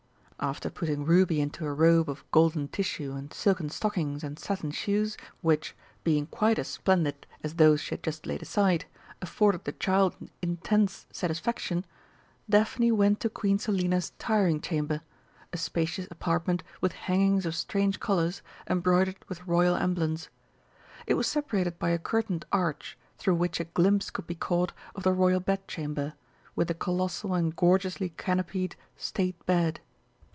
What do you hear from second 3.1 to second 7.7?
and silken stockings and satin shoes, which, being quite as splendid as